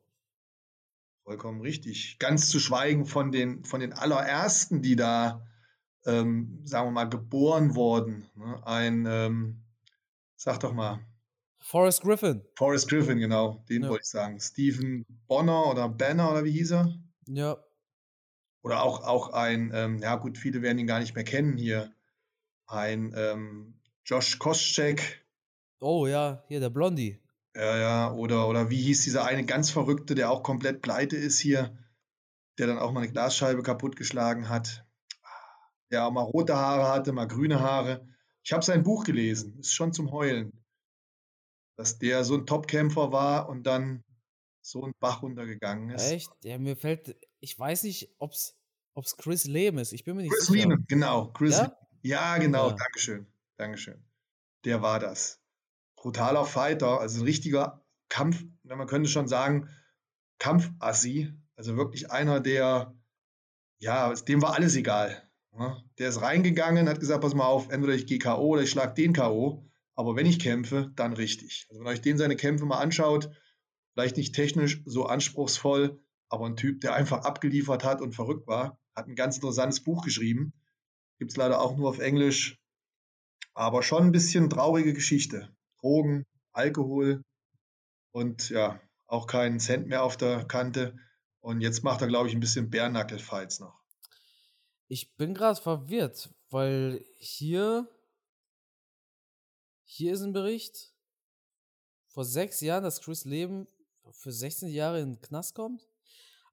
[1.25, 2.19] Vollkommen richtig.
[2.19, 5.47] Ganz zu schweigen von den, von den allerersten, die da,
[6.05, 8.29] ähm, sagen wir mal, geboren wurden.
[8.35, 8.61] Ne?
[8.67, 9.65] Ein, ähm,
[10.37, 11.01] sag doch mal,
[11.59, 12.45] Forrest Griffin.
[12.57, 13.89] Forrest Griffin, genau, den Ja.
[13.89, 14.41] wollte ich sagen.
[14.41, 16.93] Stephen Bonner oder Banner oder wie hieß er?
[17.27, 17.57] Ja,
[18.63, 21.93] Oder auch, auch ein, ähm, ja gut, viele werden ihn gar nicht mehr kennen hier.
[22.67, 25.23] Ein ähm, Josh Koscheck,
[25.81, 27.21] Oh ja, hier der Blondie.
[27.57, 31.41] ja, ja, oder, oder wie hieß dieser eine ganz Verrückte, der auch komplett pleite ist
[31.41, 31.77] hier,
[32.59, 34.87] der dann auch mal eine Glasscheibe kaputtgeschlagen hat.
[35.91, 38.07] Der auch mal rote Haare hatte, mal grüne Haare.
[38.45, 40.53] Ich habe sein Buch gelesen, ist schon zum Heulen.
[41.77, 44.05] Dass der so ein Topkämpfer war und dann
[44.61, 46.13] so ein Bach runtergegangen ist.
[46.13, 46.31] Echt?
[46.45, 48.57] Ja, mir fällt, ich weiß nicht, ob's,
[48.95, 49.93] ob's Chris Lehm ist.
[49.93, 50.61] Ich bin mir nicht Chris sicher.
[50.69, 51.33] Lehman, genau.
[51.33, 51.77] Chris, Ja?
[52.03, 52.39] ja?
[52.39, 52.77] genau, Ja.
[52.77, 53.27] Dankeschön.
[53.59, 54.03] Dankeschön.
[54.65, 55.41] Der war das.
[55.97, 59.69] Brutaler Fighter, also ein richtiger Kampf, man könnte schon sagen,
[60.39, 61.33] Kampfassi.
[61.57, 62.95] Also wirklich einer, der,
[63.79, 65.29] ja, dem war alles egal.
[65.53, 65.83] ne?
[65.99, 68.49] Der ist reingegangen, hat gesagt, pass mal auf, entweder ich gehe K.O.
[68.49, 71.67] oder ich schlag den K.O., aber wenn ich kämpfe, dann richtig.
[71.69, 73.31] Also wenn euch den seine Kämpfe mal anschaut,
[73.93, 76.01] vielleicht nicht technisch so anspruchsvoll,
[76.33, 80.03] aber ein Typ, der einfach abgeliefert hat und verrückt war, hat ein ganz interessantes Buch
[80.03, 80.55] geschrieben.
[81.19, 82.59] Gibt es leider auch nur auf Englisch,
[83.53, 85.55] aber schon ein bisschen traurige Geschichte.
[85.81, 87.23] Drogen, Alkohol
[88.13, 90.97] und ja, auch keinen Cent mehr auf der Kante.
[91.41, 93.79] Und jetzt macht er, glaube ich, ein bisschen Bärnackel-Fights noch.
[94.89, 97.91] Ich bin gerade verwirrt, weil hier,
[99.85, 100.95] hier ist ein Bericht
[102.07, 103.67] vor sechs Jahren, dass Chris Leben
[104.13, 105.92] für 16 Jahre in den Knast kommt.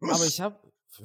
[0.01, 0.59] Aber ich habe.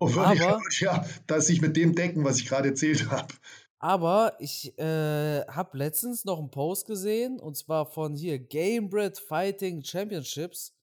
[0.00, 3.32] oh, aber, ja, dass ich mit dem decken, was ich gerade erzählt habe.
[3.78, 9.84] Aber ich äh, habe letztens noch einen Post gesehen und zwar von hier Gamebred Fighting
[9.84, 10.74] Championships.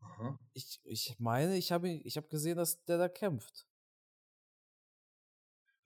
[0.00, 0.38] Aha.
[0.52, 3.66] Ich, ich meine, ich habe ich hab gesehen, dass der da kämpft.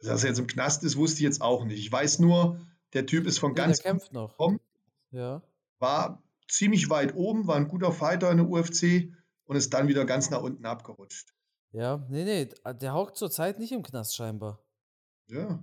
[0.01, 1.79] Dass er jetzt im Knast ist, wusste ich jetzt auch nicht.
[1.79, 2.61] Ich weiß nur,
[2.95, 3.81] der Typ ist von nee, ganz.
[3.81, 4.31] Der kämpft noch.
[4.33, 4.61] Gekommen,
[5.11, 5.43] ja.
[5.79, 9.13] War ziemlich weit oben, war ein guter Fighter in der UFC
[9.47, 11.35] und ist dann wieder ganz nach unten abgerutscht.
[11.73, 14.65] Ja, nee, nee, der hockt zurzeit nicht im Knast scheinbar.
[15.29, 15.63] Ja.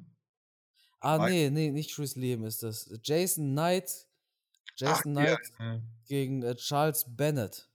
[1.00, 2.90] Ah, nee, nee, nicht Chris Liam ist das.
[3.04, 4.08] Jason Knight.
[4.76, 5.82] Jason Ach, Knight ja.
[6.08, 7.70] gegen äh, Charles Bennett.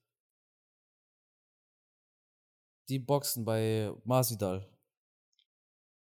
[2.89, 4.67] Die boxen bei Masvidal.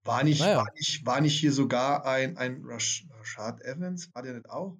[0.05, 0.59] War nicht, naja.
[0.59, 4.15] war nicht, war nicht hier sogar ein, ein Rashad Evans?
[4.15, 4.79] War der nicht auch?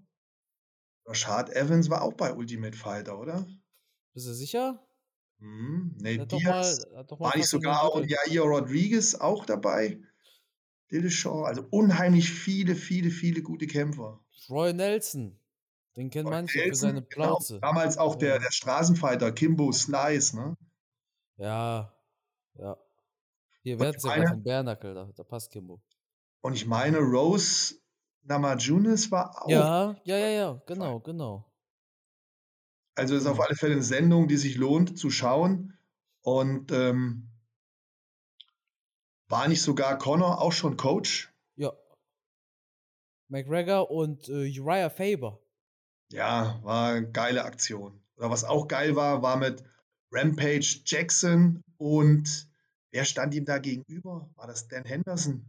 [1.07, 3.47] Rashad Evans war auch bei Ultimate Fighter, oder?
[4.13, 4.87] Bist du sicher?
[5.41, 10.01] Hm, nee, Diaz, mal, war nicht sogar auch Jair Rodriguez auch dabei?
[10.91, 14.21] Dillashaw, also unheimlich viele, viele, viele gute Kämpfer.
[14.49, 15.39] Roy Nelson,
[15.97, 17.09] den kennen manche Nelson, für seine genau.
[17.09, 17.55] Plauze.
[17.55, 17.67] Genau.
[17.67, 20.57] Damals auch der, der Straßenfighter, Kimbo Slice, ne?
[21.37, 21.95] Ja,
[22.55, 22.77] ja.
[23.63, 25.81] Hier werden sie ja vom Bärnackel, da, da passt Kimbo.
[26.41, 27.75] Und ich meine, Rose
[28.23, 29.49] Namajunas war auch.
[29.49, 31.48] Ja, ja, ja, ja, genau, genau.
[32.99, 35.79] Also ist auf alle Fälle eine Sendung, die sich lohnt zu schauen.
[36.23, 37.31] Und ähm,
[39.29, 41.33] war nicht sogar Connor auch schon Coach?
[41.55, 41.73] Ja.
[43.29, 45.39] McGregor und äh, Uriah Faber.
[46.11, 48.03] Ja, war eine geile Aktion.
[48.17, 49.63] Oder was auch geil war, war mit
[50.11, 52.49] Rampage Jackson und
[52.91, 54.29] wer stand ihm da gegenüber?
[54.35, 55.49] War das Dan Henderson?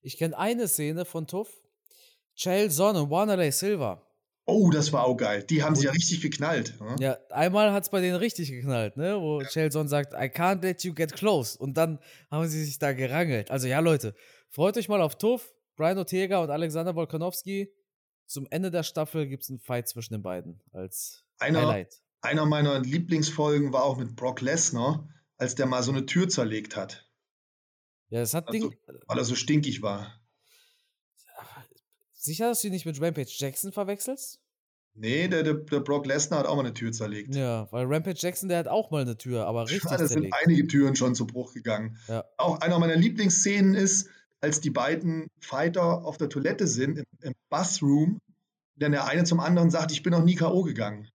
[0.00, 1.52] Ich kenne eine Szene von Tuff.
[2.34, 4.07] Chael Son und Wanderlei Silva.
[4.50, 5.42] Oh, das war auch geil.
[5.42, 6.80] Die haben sie ja richtig geknallt.
[6.80, 6.96] Ne?
[7.00, 9.20] Ja, einmal hat es bei denen richtig geknallt, ne?
[9.20, 9.46] wo ja.
[9.46, 11.58] Chelson sagt, I can't let you get close.
[11.58, 11.98] Und dann
[12.30, 13.50] haben sie sich da gerangelt.
[13.50, 14.14] Also ja, Leute,
[14.48, 17.70] freut euch mal auf Tuff, Brian Ortega und Alexander Volkanovski.
[18.26, 22.00] Zum Ende der Staffel gibt es einen Fight zwischen den beiden als einer, Highlight.
[22.22, 26.74] Einer meiner Lieblingsfolgen war auch mit Brock Lesnar, als der mal so eine Tür zerlegt
[26.74, 27.06] hat.
[28.08, 28.78] Ja, das hat also, Ding.
[29.06, 30.18] Weil er so stinkig war.
[32.28, 34.38] Sicher, dass du ihn nicht mit Rampage Jackson verwechselst?
[34.94, 37.34] Nee, der, der, der Brock Lesnar hat auch mal eine Tür zerlegt.
[37.34, 39.90] Ja, weil Rampage Jackson, der hat auch mal eine Tür, aber richtig.
[39.90, 40.34] Ja, das zerlegt.
[40.34, 41.96] sind einige Türen schon zu Bruch gegangen.
[42.06, 42.24] Ja.
[42.36, 44.10] Auch einer meiner Lieblingsszenen ist,
[44.42, 48.20] als die beiden Fighter auf der Toilette sind, im, im Bathroom,
[48.76, 50.62] denn der eine zum anderen sagt, ich bin noch nie K.O.
[50.64, 51.08] gegangen.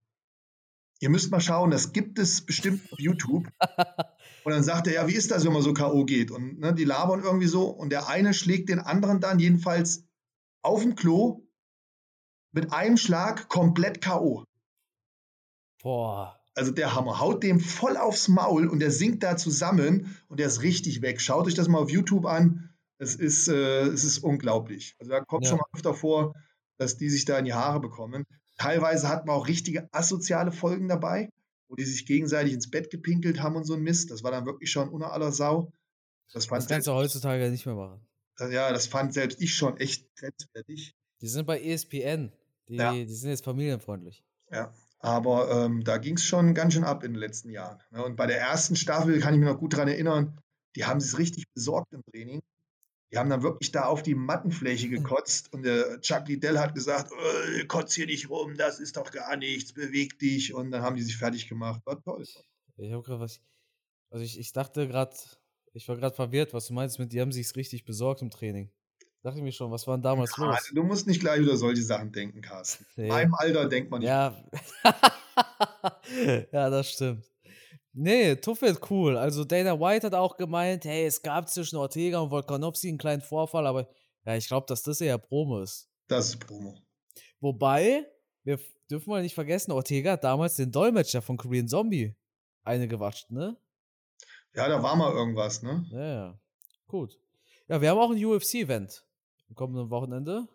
[1.00, 3.48] Ihr müsst mal schauen, das gibt es bestimmt auf YouTube.
[4.46, 6.06] und dann sagt er, ja, wie ist das, wenn man so K.O.
[6.06, 6.32] geht?
[6.32, 10.06] Und ne, die labern irgendwie so und der eine schlägt den anderen dann jedenfalls
[10.64, 11.42] auf dem Klo
[12.52, 14.44] mit einem Schlag komplett K.O.
[15.82, 16.40] Boah.
[16.56, 20.48] Also der Hammer haut dem voll aufs Maul und der sinkt da zusammen und der
[20.48, 21.20] ist richtig weg.
[21.20, 22.70] Schaut euch das mal auf YouTube an.
[23.00, 24.96] Es ist, äh, es ist unglaublich.
[25.00, 25.50] Also da kommt ja.
[25.50, 26.36] schon mal öfter vor,
[26.78, 28.24] dass die sich da in die Haare bekommen.
[28.58, 31.30] Teilweise hat man auch richtige asoziale Folgen dabei,
[31.68, 34.12] wo die sich gegenseitig ins Bett gepinkelt haben und so ein Mist.
[34.12, 35.72] Das war dann wirklich schon unter aller Sau.
[36.32, 38.06] Das, das kannst du heutzutage nicht mehr machen.
[38.40, 40.96] Ja, das fand selbst ich schon echt grenzwertig.
[41.22, 42.32] Die sind bei ESPN.
[42.68, 42.94] Die, ja.
[42.94, 44.24] die sind jetzt familienfreundlich.
[44.52, 47.80] Ja, aber ähm, da ging es schon ganz schön ab in den letzten Jahren.
[47.92, 48.04] Ne?
[48.04, 50.40] Und bei der ersten Staffel kann ich mich noch gut daran erinnern,
[50.76, 52.42] die haben sich richtig besorgt im Training.
[53.12, 54.92] Die haben dann wirklich da auf die Mattenfläche hm.
[54.96, 59.12] gekotzt und der Chuck Liddell hat gesagt, äh, kotz hier nicht rum, das ist doch
[59.12, 60.54] gar nichts, beweg dich.
[60.54, 61.82] Und dann haben die sich fertig gemacht.
[61.86, 62.26] War toll.
[62.78, 63.40] Ich habe gerade was.
[64.10, 65.16] Also ich, ich dachte gerade,
[65.74, 68.72] ich war gerade verwirrt, was du meinst mit, die haben sich richtig besorgt im Training.
[69.24, 70.72] Dachte ich mir schon, was war denn damals ja, los?
[70.74, 72.86] Du musst nicht gleich wieder solche Sachen denken, Carsten.
[72.96, 73.04] Nee.
[73.04, 74.10] In meinem Alter denkt man nicht.
[74.10, 74.38] Ja.
[76.52, 77.24] ja, das stimmt.
[77.94, 79.18] Nee, Tuff wird cool.
[79.18, 83.22] Also Dana White hat auch gemeint, hey, es gab zwischen Ortega und Volkanovski einen kleinen
[83.22, 83.88] Vorfall, aber
[84.26, 85.90] ja, ich glaube, dass das eher Promo ist.
[86.08, 86.78] Das ist Promo.
[87.40, 88.06] Wobei,
[88.44, 88.60] wir
[88.90, 92.16] dürfen mal nicht vergessen, Ortega hat damals den Dolmetscher von Korean Zombie
[92.64, 93.58] eine gewatscht, ne?
[94.56, 95.86] Ja, da war mal irgendwas, ne?
[95.92, 96.40] Ja, ja.
[96.88, 97.18] Gut.
[97.68, 99.06] Ja, wir haben auch ein UFC-Event
[99.50, 100.48] am kommenden Wochenende.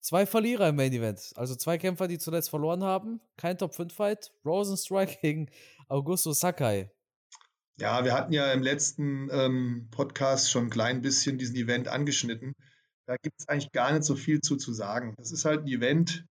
[0.00, 1.32] Zwei Verlierer im Main Event.
[1.36, 3.20] Also zwei Kämpfer, die zuletzt verloren haben.
[3.36, 4.32] Kein Top-5-Fight.
[4.44, 5.50] Rosenstrike gegen
[5.88, 6.90] Augusto Sakai.
[7.78, 12.54] Ja, wir hatten ja im letzten ähm, Podcast schon ein klein bisschen diesen Event angeschnitten.
[13.06, 15.14] da gibt es eigentlich gar nicht so viel zu, zu sagen.
[15.18, 16.24] Das ist halt ein Event,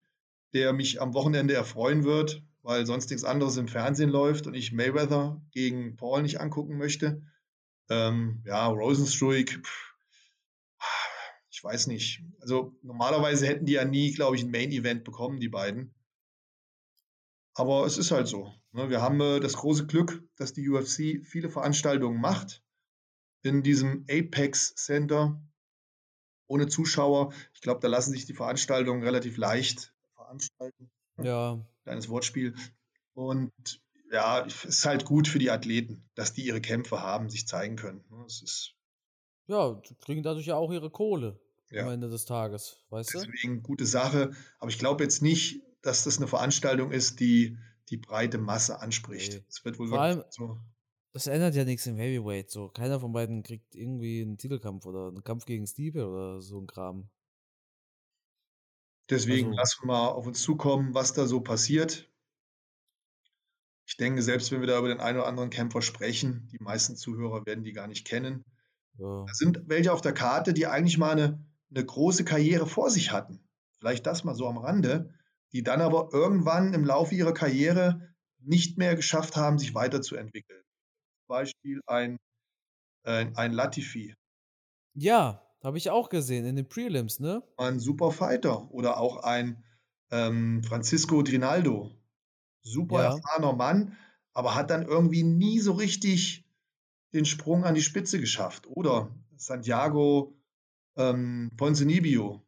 [0.54, 4.72] der mich am Wochenende erfreuen wird, weil sonst nichts anderes im Fernsehen läuft und ich
[4.72, 7.22] Mayweather gegen Paul nicht angucken möchte.
[7.90, 9.62] Ähm, ja, Rosenstruik,
[11.50, 12.22] ich weiß nicht.
[12.40, 15.94] Also normalerweise hätten die ja nie, glaube ich, ein Main-Event bekommen, die beiden.
[17.52, 18.52] Aber es ist halt so.
[18.72, 18.88] Ne?
[18.88, 22.64] Wir haben äh, das große Glück, dass die UFC viele Veranstaltungen macht
[23.42, 25.38] in diesem Apex Center
[26.46, 27.34] ohne Zuschauer.
[27.52, 30.90] Ich glaube, da lassen sich die Veranstaltungen relativ leicht veranstalten.
[31.22, 31.64] Ja.
[31.84, 32.54] Kleines Wortspiel.
[33.14, 33.52] Und
[34.10, 37.76] ja, es ist halt gut für die Athleten, dass die ihre Kämpfe haben, sich zeigen
[37.76, 38.04] können.
[38.26, 38.74] Es ist
[39.46, 41.38] ja, kriegen dadurch ja auch ihre Kohle
[41.70, 41.84] ja.
[41.84, 43.18] am Ende des Tages, weißt du?
[43.18, 44.32] Deswegen gute Sache.
[44.58, 47.58] Aber ich glaube jetzt nicht, dass das eine Veranstaltung ist, die
[47.90, 49.34] die breite Masse anspricht.
[49.34, 49.44] Nee.
[49.48, 50.58] Es wird wohl Vor allem, so.
[51.12, 52.50] Das ändert ja nichts im Heavyweight.
[52.50, 56.58] So, keiner von beiden kriegt irgendwie einen Titelkampf oder einen Kampf gegen Stipe oder so
[56.58, 57.10] ein Kram.
[59.10, 62.10] Deswegen Also- lassen wir mal auf uns zukommen, was da so passiert.
[63.86, 66.96] Ich denke, selbst wenn wir da über den einen oder anderen Kämpfer sprechen, die meisten
[66.96, 68.44] Zuhörer werden die gar nicht kennen.
[68.98, 69.24] Ja.
[69.26, 73.12] Da sind welche auf der Karte, die eigentlich mal eine, eine große Karriere vor sich
[73.12, 73.46] hatten.
[73.78, 75.12] Vielleicht das mal so am Rande,
[75.52, 80.62] die dann aber irgendwann im Laufe ihrer Karriere nicht mehr geschafft haben, sich weiterzuentwickeln.
[80.62, 82.16] Zum Beispiel ein,
[83.04, 84.14] äh, ein Latifi,
[84.94, 87.42] Ja, habe ich auch gesehen in den Prelims, ne?
[87.56, 89.64] ein super Fighter oder auch ein
[90.10, 91.90] ähm, Francisco Trinaldo.
[92.62, 93.14] Super Ja.
[93.14, 93.96] erfahrener Mann,
[94.32, 96.44] aber hat dann irgendwie nie so richtig
[97.12, 98.66] den Sprung an die Spitze geschafft.
[98.66, 100.36] Oder Santiago
[100.96, 102.42] ähm, Ponzinibbio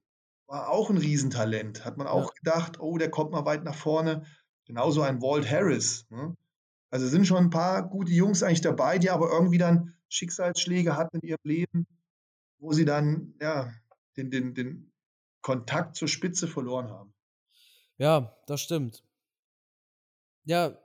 [0.47, 1.85] war auch ein Riesentalent.
[1.85, 4.25] Hat man auch gedacht, oh, der kommt mal weit nach vorne.
[4.65, 6.07] Genauso ein Walt Harris.
[6.11, 6.37] Ne?
[6.91, 11.19] Also sind schon ein paar gute Jungs eigentlich dabei, die aber irgendwie dann Schicksalsschläge hatten
[11.21, 11.87] in ihrem Leben,
[12.59, 13.73] wo sie dann ja,
[14.17, 14.93] den, den, den
[15.43, 17.15] Kontakt zur Spitze verloren haben.
[17.99, 19.05] Ja, das stimmt.
[20.45, 20.79] Ja,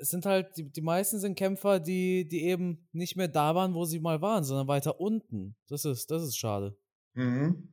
[0.00, 3.74] es sind halt, die, die meisten sind Kämpfer, die, die eben nicht mehr da waren,
[3.74, 5.56] wo sie mal waren, sondern weiter unten.
[5.68, 6.76] Das ist, das ist schade.
[7.14, 7.72] Mhm.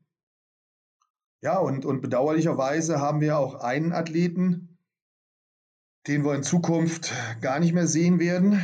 [1.41, 4.77] Ja, und, und bedauerlicherweise haben wir auch einen Athleten,
[6.08, 8.62] den wir in Zukunft gar nicht mehr sehen werden.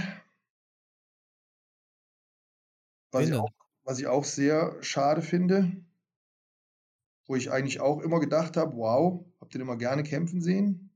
[3.12, 3.50] Was ich, auch,
[3.84, 5.72] was ich auch sehr schade finde,
[7.26, 10.91] wo ich eigentlich auch immer gedacht habe, wow, habt ihr den immer gerne kämpfen sehen?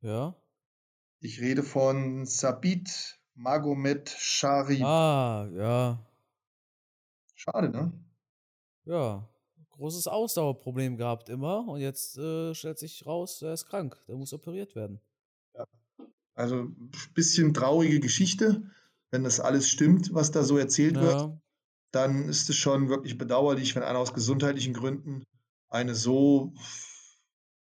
[0.00, 0.34] Ja.
[1.20, 4.82] Ich rede von Sabit Magomed Sharif.
[4.82, 6.06] Ah, ja.
[7.34, 7.92] Schade, ne?
[8.84, 9.28] Ja.
[9.70, 14.02] Großes Ausdauerproblem gehabt immer und jetzt äh, stellt sich raus, er ist krank.
[14.08, 15.00] Der muss operiert werden.
[16.34, 18.70] Also ein bisschen traurige Geschichte,
[19.10, 21.30] wenn das alles stimmt, was da so erzählt wird.
[21.96, 25.24] Dann ist es schon wirklich bedauerlich, wenn einer aus gesundheitlichen Gründen
[25.70, 26.52] eine so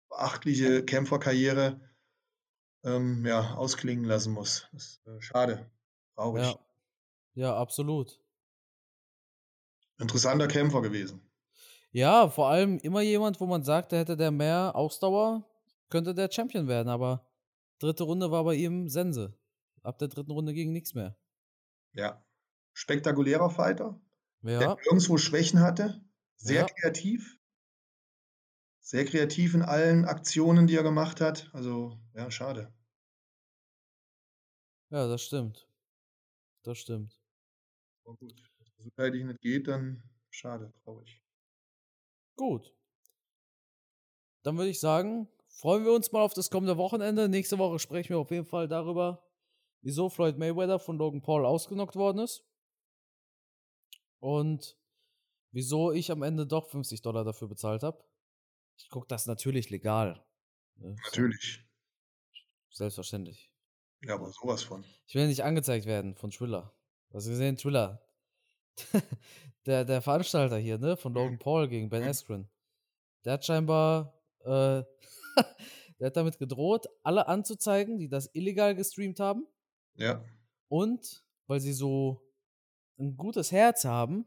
[0.10, 1.80] beachtliche Kämpferkarriere
[2.84, 4.67] ähm, ja, ausklingen lassen muss.
[4.72, 5.72] Das ist äh, schade,
[6.15, 6.46] traurig.
[6.46, 6.60] ja.
[7.36, 8.19] Ja, absolut.
[10.00, 11.22] Interessanter Kämpfer gewesen.
[11.91, 15.48] Ja, vor allem immer jemand, wo man sagt, der hätte der mehr Ausdauer,
[15.89, 17.30] könnte der Champion werden, aber
[17.78, 19.38] dritte Runde war bei ihm Sense.
[19.84, 21.15] Ab der dritten Runde ging nichts mehr.
[21.91, 22.26] Ja.
[22.74, 24.02] Spektakulärer Fighter,
[24.43, 26.01] Ja, der irgendwo Schwächen hatte,
[26.38, 26.67] sehr Ja.
[26.67, 27.39] kreativ.
[28.82, 31.49] Sehr kreativ in allen Aktionen, die er gemacht hat.
[31.53, 32.71] Also, ja, schade.
[34.89, 35.67] ja, das stimmt.
[36.63, 37.19] Das stimmt.
[38.06, 41.21] Aber gut, wenn es gesundheitlich nicht geht, dann schade, traurig.
[42.38, 42.73] Gut.
[44.43, 47.29] Dann würde ich sagen, freuen wir uns mal auf das kommende Wochenende.
[47.29, 49.23] Nächste Woche sprechen wir auf jeden Fall darüber,
[49.82, 52.43] wieso Floyd Mayweather von Logan Paul ausgenockt worden ist.
[54.23, 54.77] Und
[55.51, 58.01] wieso ich am Ende doch 50 Dollar dafür bezahlt habe.
[58.77, 60.25] Ich gucke das natürlich legal.
[60.75, 60.95] ne?
[61.03, 61.62] Natürlich.
[62.71, 63.51] Selbstverständlich.
[64.05, 64.86] Ja, aber sowas von.
[65.07, 66.73] Ich will nicht angezeigt werden von Triller.
[67.13, 67.57] Hast du gesehen?
[67.57, 68.01] Triller.
[69.65, 70.95] der, der Veranstalter hier, ne?
[70.95, 72.07] Von Logan Paul gegen Ben Mhm.
[72.09, 72.49] Askren.
[73.25, 74.83] Der hat scheinbar, äh,
[75.99, 79.45] der hat damit gedroht, alle anzuzeigen, die das illegal gestreamt haben.
[79.95, 80.23] Ja.
[80.69, 82.21] Und weil sie so
[82.97, 84.25] ein gutes Herz haben,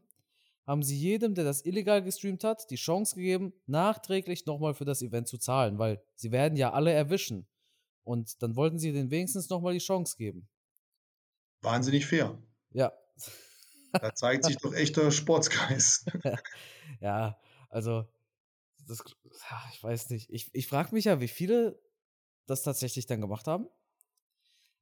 [0.66, 5.00] haben sie jedem, der das illegal gestreamt hat, die Chance gegeben, nachträglich nochmal für das
[5.02, 7.46] Event zu zahlen, weil sie werden ja alle erwischen.
[8.02, 10.48] Und dann wollten sie denen wenigstens nochmal die Chance geben.
[11.62, 12.38] Wahnsinnig fair.
[12.70, 12.92] Ja.
[13.92, 16.06] Da zeigt sich doch echter Sportsgeist.
[17.00, 17.38] ja,
[17.70, 18.06] also,
[18.86, 19.02] das,
[19.72, 20.30] ich weiß nicht.
[20.30, 21.80] Ich, ich frage mich ja, wie viele
[22.46, 23.68] das tatsächlich dann gemacht haben.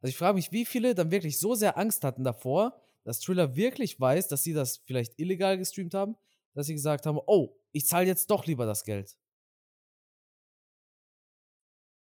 [0.01, 3.55] Also ich frage mich, wie viele dann wirklich so sehr Angst hatten davor, dass Triller
[3.55, 6.17] wirklich weiß, dass sie das vielleicht illegal gestreamt haben,
[6.55, 9.17] dass sie gesagt haben, oh, ich zahle jetzt doch lieber das Geld.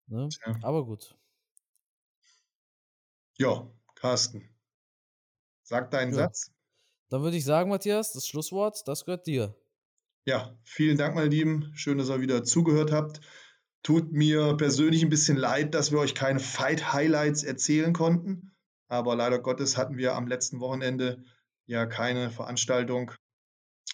[0.08, 0.30] Ne?
[0.46, 0.56] Ja.
[0.64, 1.16] Aber gut.
[3.38, 4.50] Ja, Carsten.
[5.64, 6.20] Sag deinen Ja.
[6.26, 6.52] Satz.
[7.10, 9.56] Dann würde ich sagen, Matthias, das Schlusswort, das gehört dir.
[10.26, 11.72] Ja, vielen Dank, meine Lieben.
[11.76, 13.20] Schön, dass ihr wieder zugehört habt.
[13.84, 18.53] Tut mir persönlich ein bisschen leid, dass wir euch keine Fight-Highlights erzählen konnten.
[18.94, 21.24] Aber leider Gottes hatten wir am letzten Wochenende
[21.66, 23.12] ja keine Veranstaltung.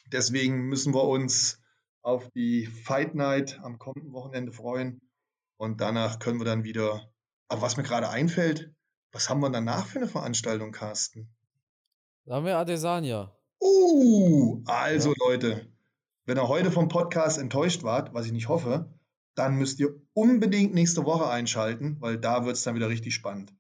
[0.08, 1.62] Deswegen müssen wir uns
[2.02, 5.00] auf die Fight Night am kommenden Wochenende freuen.
[5.56, 7.10] Und danach können wir dann wieder.
[7.48, 8.74] Aber was mir gerade einfällt,
[9.14, 11.34] was haben wir danach für eine Veranstaltung, Carsten?
[12.26, 13.34] Da haben wir Adesanya.
[13.62, 15.16] Uh, also Ja.
[15.30, 15.72] Leute,
[16.26, 18.94] wenn ihr heute vom Podcast enttäuscht wart, was ich nicht hoffe,
[19.36, 23.54] dann müsst ihr unbedingt nächste Woche einschalten, weil da wird es dann wieder richtig spannend.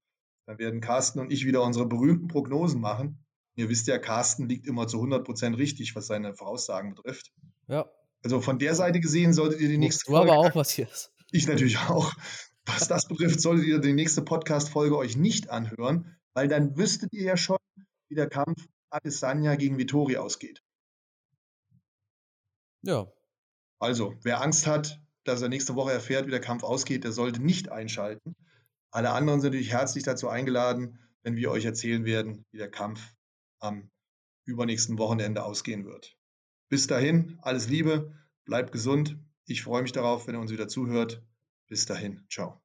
[0.50, 3.24] Dann werden Carsten und ich wieder unsere berühmten Prognosen machen.
[3.56, 7.32] Ihr wisst ja, Carsten liegt immer zu 100% richtig, was seine Voraussagen betrifft.
[7.68, 7.88] Ja.
[8.24, 11.14] Also von der Seite gesehen solltet ihr die nächste Du aber Folge, auch, Matthias.
[11.30, 12.16] ich natürlich auch,
[12.66, 17.26] was das betrifft, solltet ihr die nächste Podcast-Folge euch nicht anhören, weil dann wüsstet ihr
[17.26, 17.60] ja schon,
[18.08, 20.64] wie der Kampf Adesanya gegen Vittori ausgeht.
[22.82, 23.06] Ja.
[23.78, 27.40] Also, wer Angst hat, dass er nächste Woche erfährt, wie der Kampf ausgeht, der sollte
[27.40, 28.36] nicht einschalten.
[28.92, 33.14] Alle anderen sind natürlich herzlich dazu eingeladen, wenn wir euch erzählen werden, wie der Kampf
[33.60, 33.92] am
[34.46, 36.18] übernächsten Wochenende ausgehen wird.
[36.70, 38.14] Bis dahin, alles Liebe,
[38.46, 39.18] bleibt gesund.
[39.46, 41.24] Ich freue mich darauf, wenn ihr uns wieder zuhört.
[41.68, 42.62] Bis dahin, ciao.